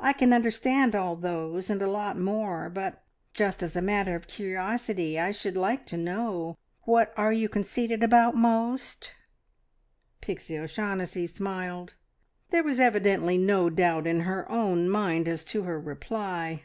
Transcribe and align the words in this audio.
I 0.00 0.12
can 0.12 0.32
understand 0.32 0.96
all 0.96 1.14
those 1.14 1.70
and 1.70 1.80
a 1.80 1.86
lot 1.88 2.18
more, 2.18 2.68
but, 2.68 3.04
just 3.32 3.62
as 3.62 3.76
a 3.76 3.80
matter 3.80 4.16
of 4.16 4.26
curiosity, 4.26 5.20
I 5.20 5.30
should 5.30 5.56
like 5.56 5.86
to 5.86 5.96
know 5.96 6.56
what 6.82 7.14
are 7.16 7.30
you 7.32 7.48
conceited 7.48 8.02
about 8.02 8.34
most?" 8.34 9.14
Pixie 10.20 10.58
O'Shaughnessy 10.58 11.28
smiled. 11.28 11.94
There 12.50 12.64
was 12.64 12.80
evidently 12.80 13.38
no 13.38 13.70
doubt 13.70 14.08
in 14.08 14.22
her 14.22 14.50
own 14.50 14.90
mind 14.90 15.28
as 15.28 15.44
to 15.44 15.62
her 15.62 15.78
reply. 15.78 16.62